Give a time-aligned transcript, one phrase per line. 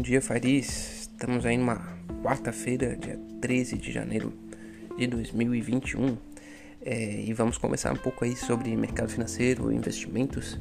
[0.00, 1.10] bom dia Faris.
[1.12, 1.76] Estamos aí numa
[2.22, 4.32] quarta-feira, dia 13 de janeiro
[4.96, 6.16] de 2021
[6.80, 10.58] é, e vamos conversar um pouco aí sobre mercado financeiro, investimentos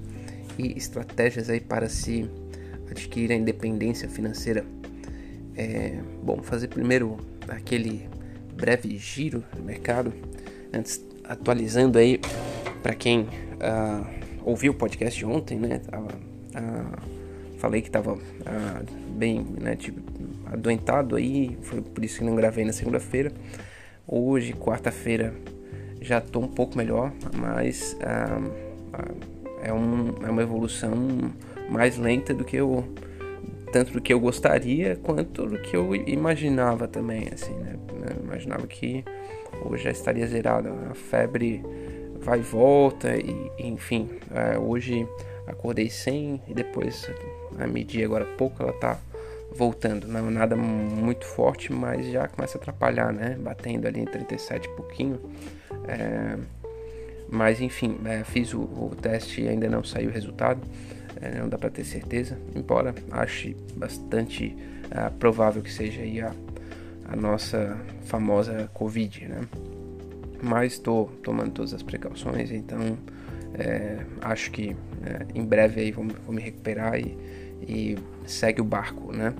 [0.58, 2.30] e estratégias aí para se
[2.92, 4.66] adquirir a independência financeira.
[5.56, 7.16] É, bom, fazer primeiro
[7.48, 8.10] aquele
[8.58, 10.12] breve giro do mercado,
[10.74, 12.20] antes atualizando aí
[12.84, 14.06] para quem uh,
[14.44, 15.80] ouviu o podcast ontem, né?
[15.88, 17.19] Uh,
[17.60, 20.02] falei que tava ah, bem, né, tipo,
[20.46, 23.32] adoentado aí, foi por isso que não gravei na segunda-feira.
[24.08, 25.34] Hoje, quarta-feira,
[26.02, 28.42] já tô um pouco melhor, mas ah,
[28.94, 29.12] ah,
[29.62, 30.96] é, um, é uma evolução
[31.70, 32.84] mais lenta do que eu
[33.72, 37.76] tanto do que eu gostaria quanto do que eu imaginava também, assim, né?
[38.18, 39.06] Eu imaginava que
[39.64, 41.64] hoje já estaria zerado, a febre
[42.20, 45.08] vai e volta e enfim, é, hoje
[45.50, 47.10] acordei sem e depois
[47.58, 49.00] a medir agora pouco ela tá
[49.52, 53.38] voltando, não é nada muito forte, mas já começa a atrapalhar, né?
[53.40, 55.20] Batendo ali em 37 e pouquinho.
[55.88, 56.38] É,
[57.32, 60.62] mas enfim, é, fiz o, o, teste e ainda não saiu o resultado,
[61.22, 64.56] é, não dá para ter certeza, embora ache bastante
[64.90, 66.32] é, provável que seja aí a,
[67.06, 69.42] a nossa famosa Covid, né?
[70.42, 72.98] Mas estou tomando todas as precauções, então
[73.54, 77.18] é, acho que é, em breve aí vou, vou me recuperar e,
[77.62, 79.34] e, segue o barco, né?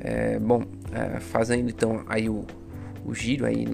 [0.00, 2.44] É, bom, é, fazendo então aí o,
[3.04, 3.66] o giro aí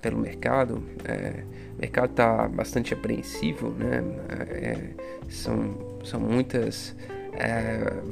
[0.00, 1.44] pelo mercado, é,
[1.76, 4.02] o mercado está bastante apreensivo, né?
[4.50, 4.78] É,
[5.28, 6.94] são, são muitas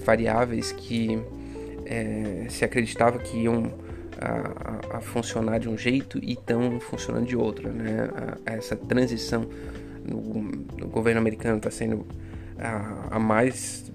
[0.04, 1.20] variáveis que
[2.48, 3.70] se acreditava que iam
[4.18, 8.08] a, a, funcionar de um jeito e estão funcionando de outro, né?
[8.46, 9.46] A, essa transição
[10.10, 12.06] no governo americano está sendo
[12.58, 13.90] a, a, mais,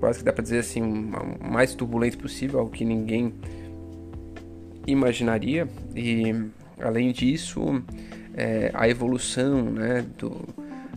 [0.00, 0.82] quase que dá para dizer assim,
[1.42, 3.34] a mais turbulente possível, algo que ninguém
[4.86, 5.68] imaginaria.
[5.94, 6.34] E
[6.80, 7.82] além disso,
[8.34, 10.36] é, a evolução né, do,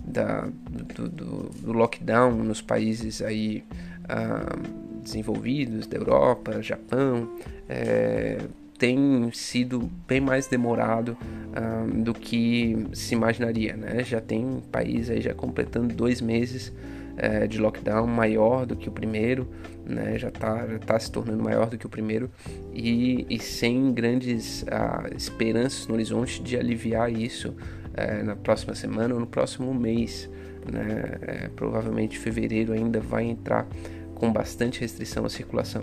[0.05, 3.63] da, do, do, do, lockdown nos países aí
[4.07, 4.55] ah,
[5.03, 7.29] desenvolvidos da Europa, Japão,
[7.69, 8.39] é,
[8.77, 11.17] tem sido bem mais demorado
[11.57, 14.03] um, do que se imaginaria, né?
[14.03, 16.71] Já tem país aí já completando dois meses
[17.17, 19.47] é, de lockdown maior do que o primeiro,
[19.85, 20.17] né?
[20.17, 22.29] Já está já tá se tornando maior do que o primeiro
[22.73, 29.13] e, e sem grandes uh, esperanças no horizonte de aliviar isso uh, na próxima semana
[29.13, 30.29] ou no próximo mês,
[30.71, 31.17] né?
[31.21, 33.67] É, provavelmente fevereiro ainda vai entrar
[34.13, 35.81] com bastante restrição à circulação.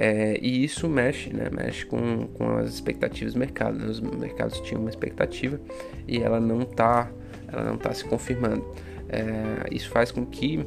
[0.00, 3.84] É, e isso mexe, né, mexe com, com as expectativas do mercado.
[3.84, 5.60] Os mercados tinham uma expectativa
[6.06, 7.10] e ela não está
[7.52, 8.64] ela não tá se confirmando.
[9.08, 10.64] É, isso faz com que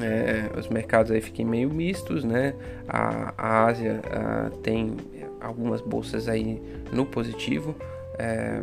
[0.00, 2.54] é, os mercados aí fiquem meio mistos, né?
[2.88, 4.96] A, a Ásia a, tem
[5.40, 6.60] algumas bolsas aí
[6.92, 7.76] no positivo.
[8.18, 8.60] É,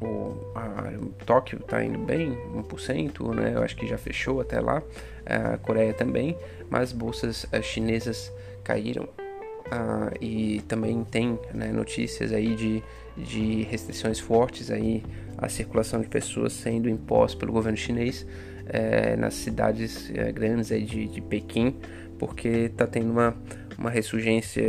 [0.00, 3.52] o, a, o Tóquio está indo bem, 1%, né?
[3.54, 4.82] Eu acho que já fechou até lá.
[5.24, 6.36] É, a Coreia também,
[6.70, 8.32] mas bolsas é, chinesas
[8.66, 9.08] caíram.
[9.70, 12.82] Ah, e também tem né, notícias aí de,
[13.16, 15.02] de restrições fortes aí
[15.38, 18.26] à circulação de pessoas sendo impostas pelo governo chinês
[18.66, 21.74] é, nas cidades é, grandes aí de, de Pequim,
[22.18, 23.34] porque está tendo uma,
[23.78, 24.64] uma ressurgência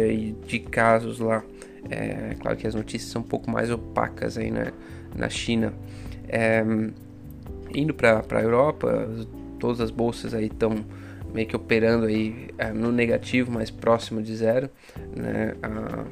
[0.48, 1.44] de casos lá.
[1.90, 4.72] É claro que as notícias são um pouco mais opacas aí na,
[5.16, 5.74] na China.
[6.28, 6.64] É,
[7.74, 9.08] indo para a Europa,
[9.60, 10.84] todas as bolsas aí estão
[11.34, 14.70] meio que operando aí é, no negativo, mais próximo de zero,
[15.16, 15.56] né?
[15.62, 16.06] Ah,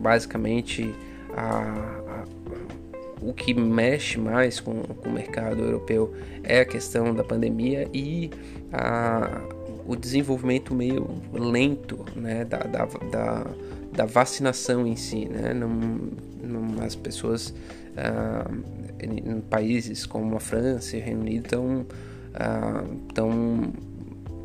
[0.00, 0.94] basicamente,
[1.36, 2.24] a, a,
[3.20, 6.12] o que mexe mais com, com, o mercado europeu
[6.42, 8.30] é a questão da pandemia e
[8.72, 9.40] a,
[9.86, 12.44] o desenvolvimento meio lento né?
[12.44, 13.46] da, da, da,
[13.92, 15.54] da vacinação em si, né?
[15.54, 17.54] Não, as pessoas
[17.96, 18.50] ah,
[19.00, 21.86] em, em, países como a França e o Reino Unido estão
[22.34, 22.84] ah,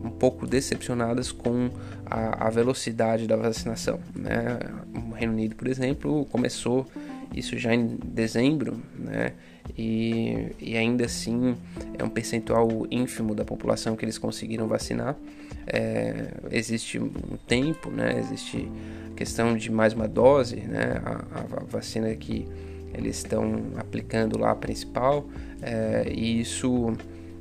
[0.03, 1.69] um pouco decepcionadas com
[2.05, 3.99] a, a velocidade da vacinação.
[4.15, 4.59] Né?
[4.93, 6.85] O Reino Unido, por exemplo, começou
[7.33, 9.33] isso já em dezembro, né?
[9.77, 11.57] E, e, ainda assim
[11.97, 15.15] é um percentual ínfimo da população que eles conseguiram vacinar.
[15.67, 18.17] É, existe um tempo, né?
[18.17, 18.69] Existe
[19.15, 21.01] questão de mais uma dose, né?
[21.03, 22.47] A, a vacina que
[22.93, 25.27] eles estão aplicando lá a principal,
[25.61, 26.95] é, e isso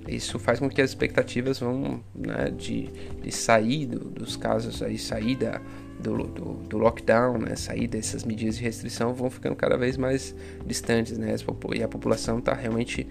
[0.08, 2.88] isso faz com que as expectativas vão né, de,
[3.22, 5.60] de sair do, dos casos aí, sair da,
[5.98, 10.34] do, do, do, lockdown, né, sair dessas medidas de restrição vão ficando cada vez mais
[10.64, 11.34] distantes, né,
[11.74, 13.06] e a população está realmente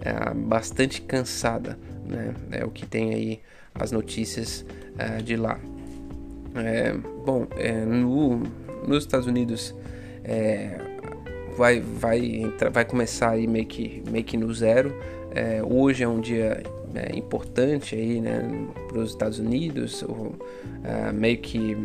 [0.00, 3.40] é, bastante cansada, né, é o que tem aí
[3.74, 4.64] as notícias
[4.98, 5.58] é, de lá.
[6.54, 6.92] É,
[7.24, 8.42] bom, é, no,
[8.86, 9.74] nos Estados Unidos
[10.24, 10.78] é,
[11.56, 14.94] vai, vai, entrar, vai começar aí meio que, meio que no zero.
[15.34, 16.62] É, hoje é um dia
[16.94, 18.42] é, importante aí, né,
[18.88, 20.02] para os Estados Unidos.
[20.02, 20.34] O,
[20.84, 21.76] é, meio que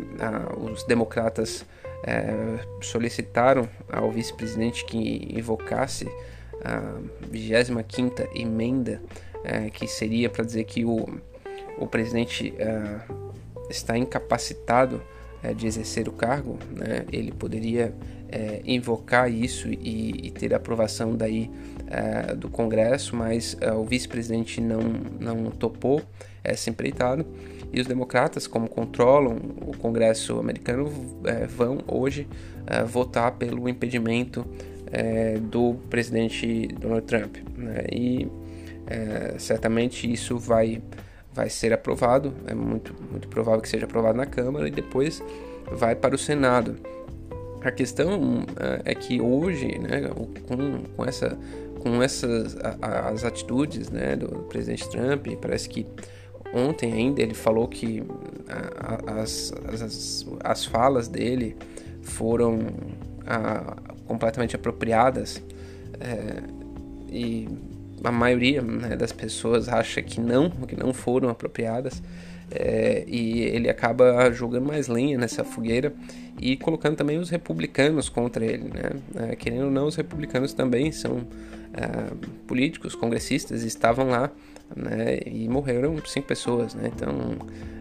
[0.72, 1.64] os democratas
[2.04, 6.08] é, solicitaram ao vice-presidente que invocasse
[6.64, 6.98] a
[7.30, 9.00] 25 emenda,
[9.44, 11.08] é, que seria para dizer que o,
[11.78, 13.00] o presidente é,
[13.70, 15.02] está incapacitado
[15.56, 17.04] de exercer o cargo, né?
[17.12, 17.94] ele poderia
[18.30, 21.50] é, invocar isso e, e, ter aprovação daí
[21.86, 24.80] é, do Congresso, mas é, o vice-presidente não,
[25.18, 26.02] não topou
[26.44, 27.24] essa empreitada.
[27.72, 29.36] E os democratas, como controlam
[29.66, 30.90] o Congresso americano,
[31.24, 32.26] é, vão hoje
[32.66, 34.46] é, votar pelo impedimento
[35.50, 37.36] do presidente Donald Trump.
[37.58, 37.84] Né?
[37.92, 38.26] E
[39.36, 40.80] certamente isso vai
[41.30, 45.22] vai ser aprovado, é muito, muito provável que seja aprovado na Câmara e depois
[45.70, 46.76] vai para o Senado.
[47.62, 48.44] A questão
[48.84, 50.08] é, é que hoje, né,
[50.46, 51.36] com, com, essa,
[51.80, 55.86] com essas as atitudes né, do presidente Trump, parece que
[56.52, 58.02] ontem ainda ele falou que
[59.06, 61.56] as, as, as falas dele
[62.02, 62.60] foram
[63.26, 63.76] a,
[64.06, 65.42] completamente apropriadas
[66.00, 66.42] é,
[67.10, 67.48] e
[68.02, 72.02] a maioria né, das pessoas acha que não, que não foram apropriadas.
[72.50, 75.92] É, e ele acaba jogando mais lenha nessa fogueira
[76.40, 78.90] e colocando também os republicanos contra ele, né?
[79.30, 81.26] É, querendo ou não, os republicanos também são
[81.74, 82.14] é,
[82.46, 84.30] políticos, congressistas, estavam lá,
[84.74, 85.18] né?
[85.26, 86.90] E morreram cinco pessoas, né?
[86.94, 87.36] Então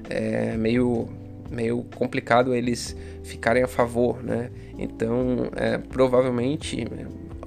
[0.10, 1.08] é meio
[1.50, 2.94] meio complicado eles
[3.24, 4.50] ficarem a favor, né?
[4.78, 6.86] Então é, provavelmente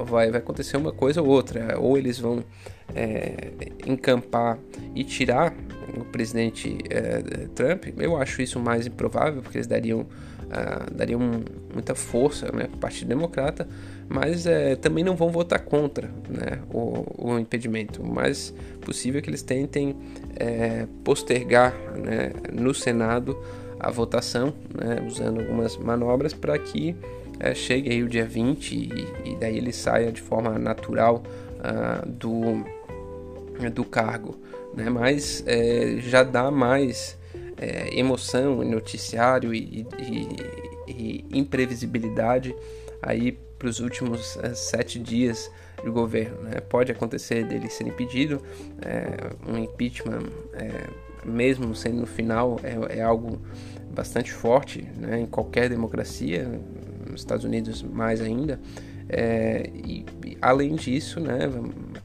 [0.04, 1.78] vai, vai acontecer uma coisa ou outra.
[1.78, 2.42] Ou eles vão
[2.94, 3.50] é,
[3.86, 4.58] encampar
[4.94, 5.54] e tirar
[5.96, 7.20] o presidente é,
[7.54, 7.86] Trump.
[7.98, 11.20] Eu acho isso mais improvável, porque eles dariam, uh, dariam
[11.72, 13.66] muita força né, para o Partido Democrata,
[14.08, 18.02] mas é, também não vão votar contra né, o, o impedimento.
[18.02, 19.96] O mais possível é que eles tentem
[20.36, 23.38] é, postergar né, no Senado
[23.78, 26.94] a votação, né, usando algumas manobras para que
[27.40, 31.22] é, chegue aí o dia 20 e, e, daí ele saia de forma natural
[31.56, 32.62] uh, do,
[33.68, 34.38] do cargo.
[34.74, 34.88] Né?
[34.88, 37.18] Mas é, já dá mais
[37.56, 40.28] é, emoção em noticiário e, e,
[40.88, 42.54] e imprevisibilidade
[43.02, 45.50] aí para os últimos é, sete dias
[45.82, 46.42] de governo.
[46.42, 46.60] Né?
[46.60, 48.40] Pode acontecer dele ser impedido,
[48.80, 50.22] é, um impeachment,
[50.54, 50.86] é,
[51.24, 53.38] mesmo sendo no final, é, algo
[53.90, 55.20] bastante forte né?
[55.20, 56.48] em qualquer democracia,
[57.10, 58.58] nos Estados Unidos mais ainda.
[59.12, 60.06] É, e,
[60.40, 61.40] além disso, né,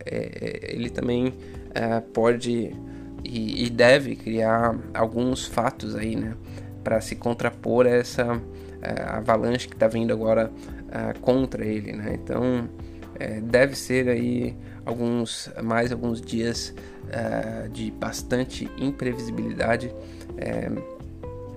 [0.05, 1.33] ele também
[1.73, 2.75] é, pode
[3.23, 6.35] e, e, deve criar alguns fatos aí, né,
[6.83, 8.39] para se contrapor a essa
[8.81, 10.51] é, avalanche que está vindo agora
[10.91, 12.13] é, contra ele, né.
[12.13, 12.69] Então
[13.43, 14.53] deve ser aí
[14.85, 16.75] alguns mais alguns dias
[17.71, 19.89] de bastante imprevisibilidade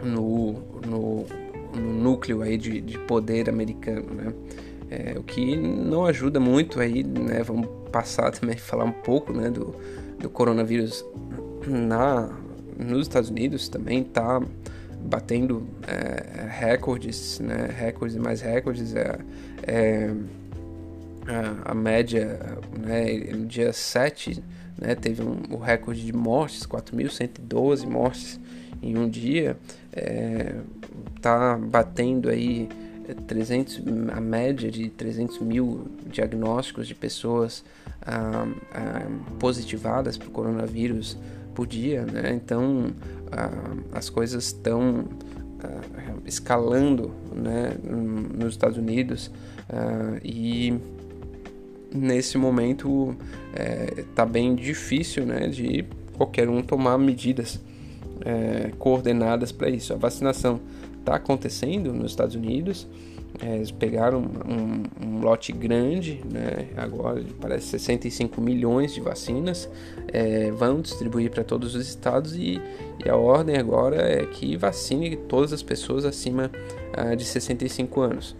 [0.04, 0.52] no,
[0.86, 1.26] no
[1.74, 4.32] no núcleo aí de, de poder americano, né?
[4.90, 7.42] É, o que não ajuda muito aí, né?
[7.42, 9.74] Vamos passar também falar um pouco, né, do,
[10.18, 11.04] do coronavírus
[11.66, 12.30] na
[12.78, 14.40] nos Estados Unidos também tá
[15.00, 17.68] batendo é, recordes, né?
[17.76, 18.94] Recordes e mais recordes.
[18.94, 19.18] É,
[19.66, 20.14] é
[21.26, 22.38] a, a, média,
[22.78, 23.12] né?
[23.32, 24.42] No dia 7,
[24.80, 24.94] né?
[24.94, 28.40] Teve um, o recorde de mortes, 4.112 mortes
[28.82, 29.56] em um dia.
[29.92, 30.54] É,
[31.20, 32.68] tá batendo aí
[33.14, 33.80] 300, é,
[34.12, 37.64] a média de 300 mil diagnósticos de pessoas
[38.02, 39.06] ah, ah,
[39.38, 41.16] positivadas para o coronavírus
[41.54, 42.32] por dia, né?
[42.34, 42.92] Então
[43.32, 45.06] ah, as coisas estão
[45.62, 47.76] ah, escalando, né?
[47.82, 49.30] Nos Estados Unidos
[49.68, 50.78] ah, e
[51.92, 53.16] nesse momento
[53.96, 55.48] está é, bem difícil, né?
[55.48, 55.84] De
[56.16, 57.60] qualquer um tomar medidas
[58.24, 59.92] é, coordenadas para isso.
[59.92, 60.60] A vacinação
[61.08, 62.86] está acontecendo nos Estados Unidos.
[63.40, 66.68] É, eles pegaram um, um, lote grande, né?
[66.76, 69.68] agora parece 65 milhões de vacinas,
[70.08, 72.60] é, vão distribuir para todos os estados e,
[73.04, 76.50] e, a ordem agora é que vacine todas as pessoas acima
[76.94, 78.34] ah, de 65 anos.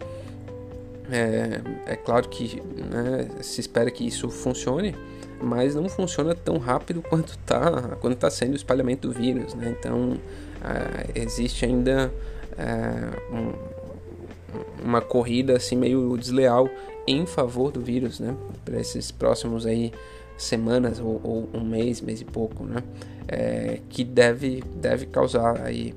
[1.11, 1.61] É,
[1.93, 2.61] é claro que
[2.91, 4.97] né, se espera que isso funcione,
[5.41, 9.55] mas não funciona tão rápido quanto está quando tá sendo o espalhamento do vírus.
[9.55, 9.77] Né?
[9.79, 10.19] Então
[10.63, 12.11] ah, existe ainda
[12.57, 16.69] é, um, uma corrida assim meio desleal
[17.07, 18.35] em favor do vírus, né?
[18.65, 19.93] Para esses próximos aí
[20.37, 22.83] semanas ou, ou, um mês, mês e pouco, né?
[23.27, 25.95] É, que deve deve causar aí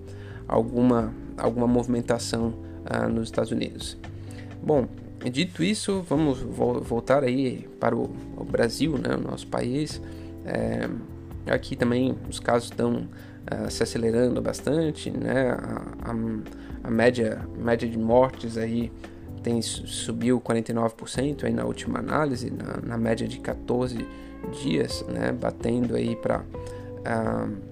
[0.48, 2.54] alguma, alguma movimentação
[2.86, 3.98] uh, nos Estados Unidos.
[4.62, 4.88] Bom,
[5.32, 10.02] dito isso, vamos voltar aí para o, o Brasil, né, o nosso país.
[10.46, 10.90] É,
[11.48, 13.08] aqui também os casos estão
[13.50, 15.52] uh, se acelerando bastante, né?
[15.52, 16.16] A, a,
[16.84, 18.92] a, média, média de mortes aí
[19.44, 24.06] tem subiu 49% aí na última análise, na, na média de 14
[24.62, 25.32] dias, né?
[25.32, 27.72] Batendo aí para uh,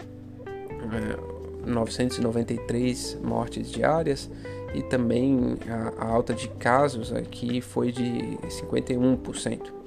[1.65, 4.29] 993 mortes diárias
[4.73, 9.78] e também a, a, alta de casos aqui foi de 51%.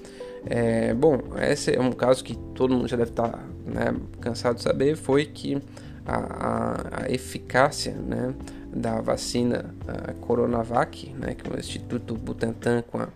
[0.46, 4.56] É, bom, esse é um caso que todo mundo já deve estar tá, né, cansado
[4.56, 5.60] de saber, foi que
[6.04, 8.34] a, a, a eficácia né,
[8.74, 9.74] da vacina
[10.20, 13.08] Coronavac, né, que é o Instituto Butantan com a,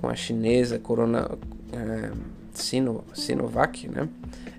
[0.00, 1.30] com a chinesa Corona,
[1.72, 2.10] é,
[2.52, 4.08] Sino, Sinovac, né,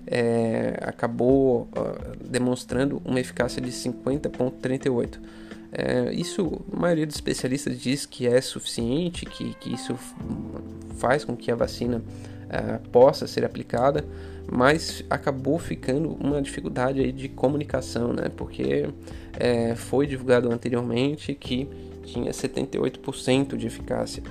[0.06, 5.18] é, acabou uh, demonstrando uma eficácia de 50,38.
[5.78, 9.94] É, isso, a maioria dos especialistas diz que é suficiente, que, que isso
[10.96, 14.02] faz com que a vacina uh, possa ser aplicada,
[14.50, 18.30] mas acabou ficando uma dificuldade aí de comunicação, né?
[18.34, 18.88] Porque
[19.38, 21.68] é, foi divulgado anteriormente que
[22.04, 24.22] tinha 78% de eficácia,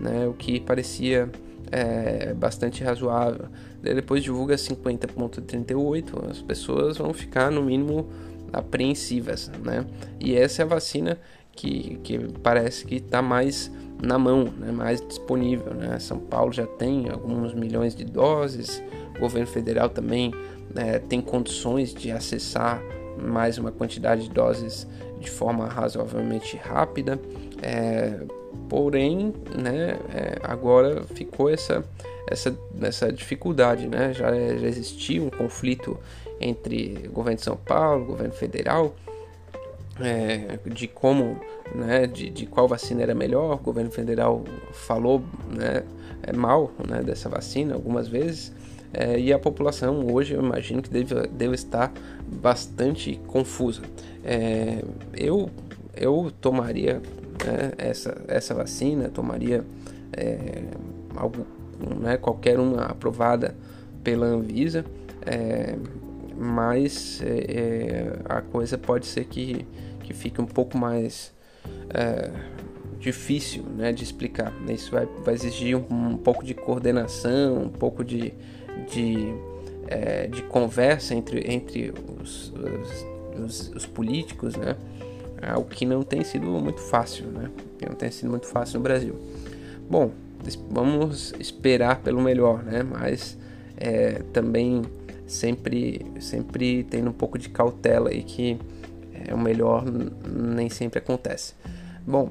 [0.00, 0.26] né?
[0.26, 1.28] O que parecia
[1.70, 3.48] é, bastante razoável.
[3.82, 8.08] depois divulga 50.38, as pessoas vão ficar no mínimo
[8.52, 9.84] apreensivas, né?
[10.20, 11.18] E essa é a vacina
[11.52, 13.70] que, que parece que está mais
[14.02, 14.70] na mão, né?
[14.70, 15.98] mais disponível, né?
[15.98, 18.82] São Paulo já tem alguns milhões de doses,
[19.16, 20.32] o governo federal também
[20.74, 22.82] né, tem condições de acessar
[23.18, 24.86] mais uma quantidade de doses
[25.18, 27.18] de forma razoavelmente rápida.
[27.62, 28.20] É,
[28.68, 31.82] porém, né, é, agora ficou essa,
[32.28, 34.12] essa, essa dificuldade, né?
[34.12, 35.98] já, já existia um conflito
[36.40, 38.94] entre governo de São Paulo, governo federal,
[40.00, 41.40] é, de como,
[41.74, 43.54] né, de, de, qual vacina era melhor.
[43.54, 45.82] O governo federal falou né,
[46.22, 48.52] é, mal né, dessa vacina algumas vezes.
[48.92, 51.92] É, e a população hoje eu imagino que deve, deve estar
[52.26, 53.82] bastante confusa.
[54.24, 54.82] É,
[55.14, 55.50] eu,
[55.96, 56.94] eu tomaria
[57.44, 59.64] né, essa, essa vacina, tomaria
[60.12, 60.64] é,
[61.16, 61.46] algo,
[62.00, 63.54] né, qualquer uma aprovada
[64.04, 64.84] pela Anvisa.
[65.24, 65.74] É,
[66.38, 69.66] mas é, é, a coisa pode ser que,
[70.02, 71.32] que fique um pouco mais
[71.90, 72.30] é,
[72.98, 74.52] difícil né, de explicar.
[74.68, 78.34] Isso vai, vai exigir um, um pouco de coordenação, um pouco de,
[78.90, 79.34] de,
[79.88, 83.06] é, de conversa entre, entre os, os,
[83.40, 84.76] os, os políticos, né?
[85.58, 87.50] o que não tem sido muito fácil, né?
[87.86, 89.14] Não tem sido muito fácil no Brasil.
[89.88, 90.10] Bom,
[90.70, 92.82] vamos esperar pelo melhor, né?
[92.82, 93.38] Mas
[93.76, 94.82] é, também
[95.26, 98.58] sempre, sempre tendo um pouco de cautela e que
[99.12, 101.54] é, o melhor nem sempre acontece.
[102.06, 102.30] Bom,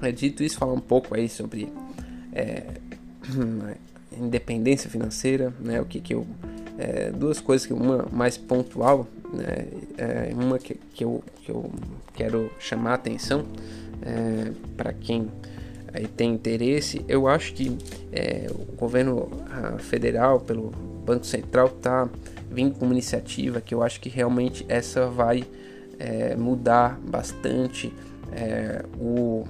[0.00, 1.68] é dito isso, falar um pouco aí sobre
[2.32, 2.64] é,
[4.16, 5.80] independência financeira, né?
[5.80, 6.26] O que, que eu
[6.78, 9.66] é, duas coisas que uma mais pontual, né?
[9.96, 11.70] É, uma que, que, eu, que eu
[12.14, 13.44] quero chamar a atenção
[14.02, 15.28] é, para quem
[15.92, 17.04] aí tem interesse.
[17.06, 17.76] Eu acho que
[18.12, 19.28] é, o governo
[19.78, 20.72] federal, pelo
[21.04, 22.08] Banco Central está
[22.50, 25.44] vindo com uma iniciativa que eu acho que realmente essa vai
[25.98, 27.92] é, mudar bastante
[28.32, 29.44] é, o,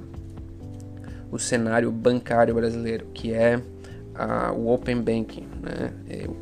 [1.31, 3.61] o cenário bancário brasileiro, que é
[4.15, 5.47] a, o Open Banking.
[5.63, 5.93] Né?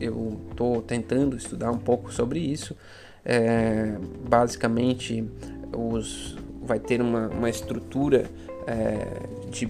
[0.00, 2.76] Eu estou tentando estudar um pouco sobre isso.
[3.24, 3.96] É,
[4.28, 5.24] basicamente,
[5.76, 8.26] os, vai ter uma, uma estrutura
[8.66, 9.06] é,
[9.50, 9.68] de,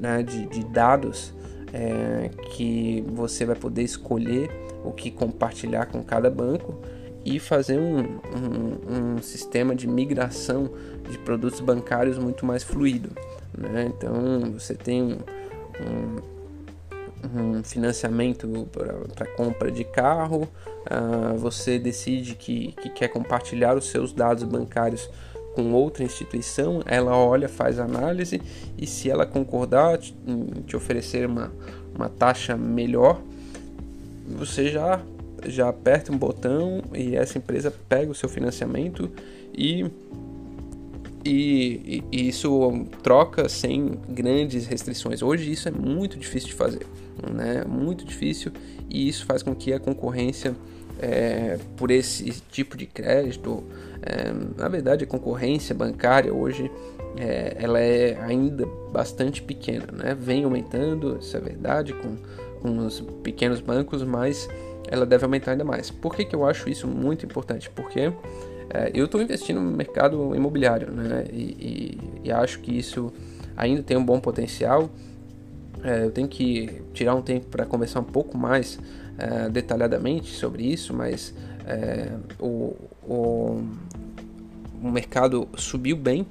[0.00, 1.32] né, de, de dados
[1.72, 4.50] é, que você vai poder escolher
[4.84, 6.74] o que compartilhar com cada banco
[7.24, 10.70] e fazer um, um, um sistema de migração
[11.08, 13.10] de produtos bancários muito mais fluido.
[13.56, 13.92] Né?
[13.94, 15.18] Então você tem
[15.80, 18.48] um, um financiamento
[19.14, 20.48] para compra de carro,
[20.90, 25.10] uh, você decide que, que quer compartilhar os seus dados bancários
[25.54, 28.40] com outra instituição, ela olha, faz análise
[28.78, 31.52] e se ela concordar em te oferecer uma,
[31.94, 33.20] uma taxa melhor,
[34.36, 35.00] você já
[35.46, 39.10] já aperta um botão e essa empresa pega o seu financiamento
[39.54, 39.90] e,
[41.24, 45.22] e, e, isso troca sem grandes restrições.
[45.22, 46.86] Hoje isso é muito difícil de fazer,
[47.32, 47.64] né?
[47.66, 48.52] Muito difícil
[48.88, 50.54] e isso faz com que a concorrência
[51.00, 53.64] é, por esse tipo de crédito,
[54.02, 56.70] é, na verdade a concorrência bancária hoje
[57.16, 60.14] é, ela é ainda bastante pequena, né?
[60.14, 62.16] Vem aumentando, isso é verdade, com
[62.62, 64.48] os pequenos bancos, mas
[64.88, 65.90] ela deve aumentar ainda mais.
[65.90, 67.70] Por que, que eu acho isso muito importante?
[67.70, 68.12] Porque
[68.72, 71.24] É, eu estou investindo no mercado imobiliário, né?
[71.32, 73.12] E, e, e, acho que isso
[73.56, 74.88] ainda tem um bom potencial.
[75.82, 78.78] É, eu tenho que tirar um tempo para conversar um pouco mais
[79.18, 81.34] é, detalhadamente sobre isso, mas
[82.38, 83.62] o, o,
[84.82, 86.26] o mercado subiu bem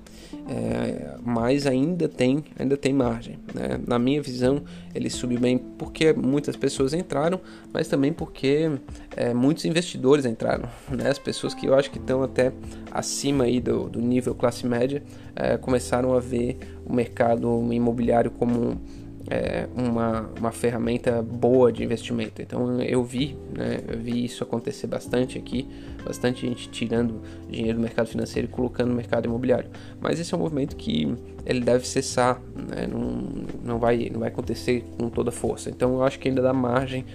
[0.48, 3.40] é, mas ainda tem, ainda tem margem.
[3.54, 3.80] Né?
[3.86, 7.40] Na minha visão, ele subiu bem porque muitas pessoas entraram,
[7.74, 8.72] mas também porque
[9.16, 10.70] é, muitos investidores entraram.
[10.90, 11.08] Né?
[11.08, 12.52] As pessoas que eu acho que estão até
[12.92, 15.04] acima aí do, do nível classe média
[15.36, 18.82] é, começaram a ver o mercado imobiliário como
[19.30, 22.42] é, uma, uma ferramenta boa de investimento.
[22.42, 25.68] Então eu vi, né, eu vi isso acontecer bastante aqui,
[26.04, 29.70] bastante gente tirando dinheiro do mercado financeiro e colocando no mercado imobiliário.
[30.02, 34.30] Mas esse é um movimento que ele deve cessar, né, não, não, vai, não vai
[34.30, 35.70] acontecer com toda força.
[35.70, 37.06] Então eu acho que ainda dá margem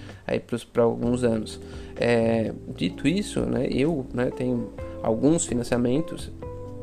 [0.73, 1.61] para alguns anos.
[1.97, 6.30] É, dito isso, né, eu né, tenho alguns financiamentos,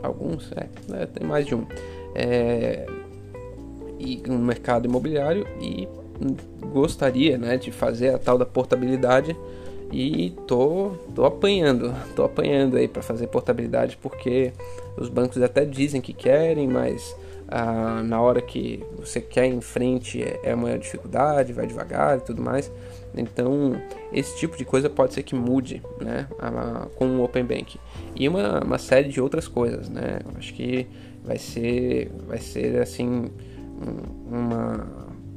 [0.03, 1.65] alguns, é, né, tem mais de um.
[2.13, 2.85] É,
[4.01, 5.87] e no mercado imobiliário e
[6.71, 9.35] gostaria né, de fazer a tal da portabilidade
[9.91, 14.53] e tô, tô apanhando, tô apanhando aí para fazer portabilidade porque
[14.97, 17.15] os bancos até dizem que querem, mas
[17.47, 22.21] ah, na hora que você quer em frente é, é uma dificuldade, vai devagar e
[22.21, 22.71] tudo mais.
[23.13, 23.75] Então
[24.13, 27.77] esse tipo de coisa pode ser que mude, né, a, com o Open Bank
[28.15, 30.19] e uma, uma série de outras coisas, né.
[30.37, 30.87] Acho que
[31.23, 33.29] vai ser, vai ser assim
[34.29, 34.87] uma,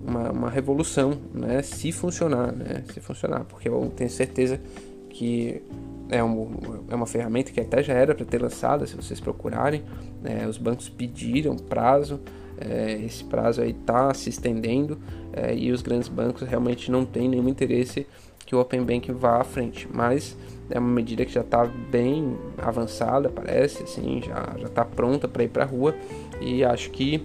[0.06, 1.62] uma, uma, revolução, né?
[1.62, 2.84] Se funcionar, né?
[2.92, 4.60] Se funcionar, porque eu tenho certeza
[5.08, 5.62] que
[6.08, 6.50] é, um,
[6.88, 9.82] é uma ferramenta que até já era para ter lançada, se vocês procurarem.
[10.22, 10.46] Né?
[10.46, 12.20] Os bancos pediram prazo,
[12.58, 14.98] é, esse prazo aí está se estendendo
[15.32, 18.06] é, e os grandes bancos realmente não têm nenhum interesse
[18.44, 20.36] que o Open Bank vá à frente, mas
[20.70, 25.48] é uma medida que já está bem avançada, parece, assim, já está pronta para ir
[25.48, 25.94] para a rua
[26.40, 27.24] e acho que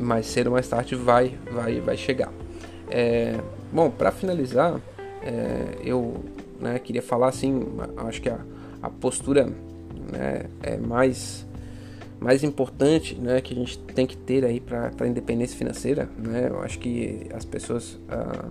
[0.00, 2.32] mais cedo ou mais tarde vai, vai, vai chegar.
[2.88, 3.38] É,
[3.72, 4.80] bom, para finalizar,
[5.22, 6.24] é, eu
[6.60, 7.60] né, queria falar assim,
[7.96, 8.38] acho que a,
[8.82, 9.46] a postura
[10.12, 11.46] né, é mais
[12.18, 16.08] mais importante né, que a gente tem que ter aí para a independência financeira.
[16.16, 18.48] Né, eu acho que as pessoas ah,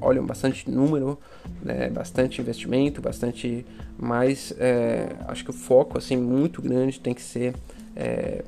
[0.00, 1.18] olham bastante número,
[1.62, 3.64] né, bastante investimento, bastante
[3.98, 4.52] mais.
[4.58, 7.54] É, acho que o foco assim muito grande tem que ser
[7.94, 8.44] é,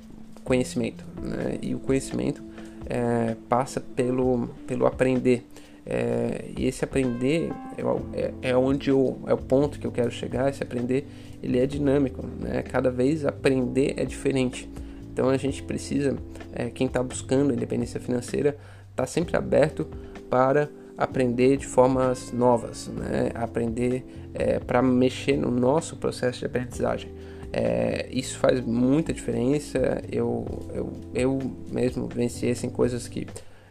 [0.49, 1.05] conhecimento.
[1.23, 1.59] Né?
[1.61, 2.43] E o conhecimento
[2.87, 5.45] é, passa pelo, pelo aprender.
[5.85, 7.83] É, e esse aprender é,
[8.19, 10.49] é, é onde eu, é o ponto que eu quero chegar.
[10.49, 11.07] Esse aprender
[11.43, 12.27] ele é dinâmico.
[12.41, 12.63] Né?
[12.63, 14.69] Cada vez aprender é diferente.
[15.13, 16.17] Então a gente precisa,
[16.55, 18.57] é, quem está buscando independência financeira,
[18.91, 19.87] está sempre aberto
[20.31, 23.31] para aprender de formas novas, né?
[23.35, 27.11] aprender é, para mexer no nosso processo de aprendizagem.
[27.53, 30.03] É, isso faz muita diferença.
[30.11, 31.39] Eu, eu, eu
[31.71, 33.27] mesmo venciei em coisas que.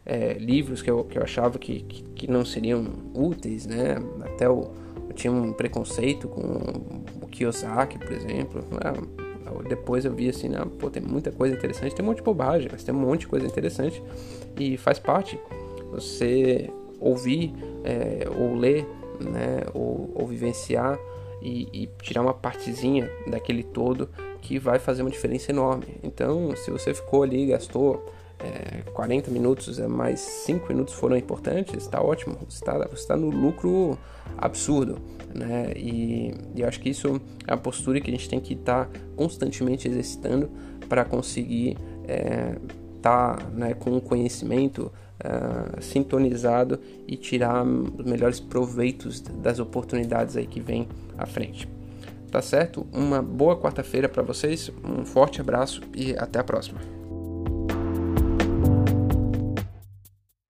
[0.09, 3.97] É, livros que eu, que eu achava que, que, que, não seriam úteis, né?
[4.21, 4.71] Até eu,
[5.09, 6.41] eu tinha um preconceito com
[7.21, 8.63] o Kiyosaki, por exemplo.
[8.71, 8.93] Né?
[9.67, 10.59] Depois eu vi assim, né?
[10.79, 13.27] pô, tem muita coisa interessante, tem um monte de bobagem, mas tem um monte de
[13.27, 14.01] coisa interessante
[14.57, 15.37] e faz parte
[15.91, 16.69] você
[17.01, 18.85] ouvir é, ou ler,
[19.19, 19.63] né?
[19.73, 20.97] Ou, ou vivenciar
[21.41, 24.09] e, e, tirar uma partezinha daquele todo
[24.41, 25.85] que vai fazer uma diferença enorme.
[26.03, 28.05] Então, se você ficou ali e gastou
[28.39, 33.97] é, 40 minutos, é, mais 5 minutos foram importantes, está ótimo, está, está no lucro
[34.37, 34.99] absurdo.
[35.33, 35.73] Né?
[35.75, 38.85] E, e eu acho que isso é a postura que a gente tem que estar
[38.85, 40.49] tá constantemente exercitando
[40.87, 42.55] para conseguir estar é,
[43.01, 44.91] tá, né, com o conhecimento
[45.23, 51.67] uh, sintonizado e tirar os melhores proveitos das oportunidades aí que vem à frente.
[52.31, 52.85] Tá certo?
[52.91, 56.96] Uma boa quarta-feira para vocês, um forte abraço e até a próxima.